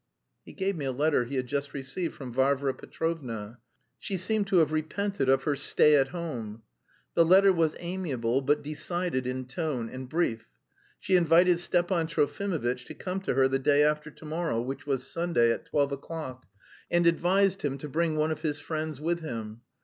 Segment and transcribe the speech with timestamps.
[0.43, 3.59] He gave me a letter he had just received from Varvara Petrovna.
[3.99, 6.63] She seemed to have repented of her "stay at home."
[7.13, 10.47] The letter was amiable but decided in tone, and brief.
[10.99, 15.05] She invited Stepan Trofimovitch to come to her the day after to morrow, which was
[15.05, 16.47] Sunday, at twelve o'clock,
[16.89, 19.61] and advised him to bring one of his friends with him.